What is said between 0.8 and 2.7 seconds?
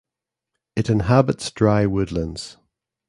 inhabits dry woodlands.